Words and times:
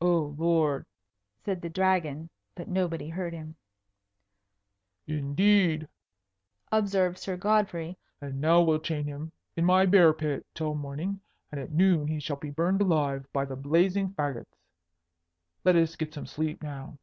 "Oh, 0.00 0.34
Lord!" 0.36 0.86
said 1.44 1.62
the 1.62 1.68
Dragon, 1.70 2.28
but 2.56 2.66
nobody 2.66 3.08
heard 3.08 3.32
him. 3.32 3.54
"Indeed!" 5.06 5.86
observed 6.72 7.16
Sir 7.16 7.36
Godfrey. 7.36 7.96
"And 8.20 8.40
now 8.40 8.60
we'll 8.60 8.80
chain 8.80 9.04
him 9.06 9.30
in 9.56 9.64
my 9.64 9.86
bear 9.86 10.12
pit 10.12 10.44
till 10.52 10.74
morning, 10.74 11.20
and 11.52 11.60
at 11.60 11.70
noon 11.70 12.08
he 12.08 12.18
shall 12.18 12.38
be 12.38 12.50
burned 12.50 12.80
alive 12.82 13.28
by 13.32 13.44
the 13.44 13.54
blazing 13.54 14.12
fagots. 14.14 14.56
Let 15.62 15.76
us 15.76 15.94
get 15.94 16.12
some 16.12 16.26
sleep 16.26 16.60
now." 16.60 16.98